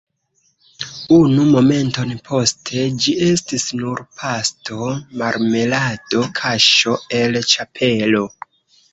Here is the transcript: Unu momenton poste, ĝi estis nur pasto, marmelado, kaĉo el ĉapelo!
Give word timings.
Unu 1.15 1.41
momenton 1.55 2.13
poste, 2.29 2.85
ĝi 3.03 3.13
estis 3.25 3.65
nur 3.81 4.01
pasto, 4.21 4.87
marmelado, 5.23 6.23
kaĉo 6.41 6.95
el 7.19 7.37
ĉapelo! 7.53 8.23